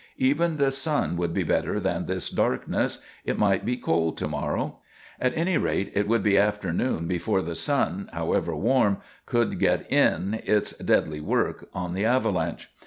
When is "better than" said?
1.43-2.07